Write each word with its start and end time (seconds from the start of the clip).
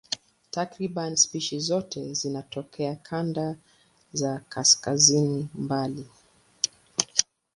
Takriban 0.51 1.15
spishi 1.15 1.59
zote 1.59 2.13
zinatokea 2.13 2.95
kanda 2.95 3.55
za 4.13 4.39
kaskazini 4.49 5.47
mbali. 5.55 6.05